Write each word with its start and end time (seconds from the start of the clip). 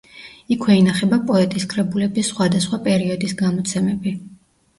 იქვე 0.53 0.77
ინახება 0.77 1.19
პოეტის 1.27 1.65
კრებულების 1.73 2.31
სხვადასხვა 2.33 2.81
პერიოდის 2.89 3.37
გამოცემები. 3.45 4.17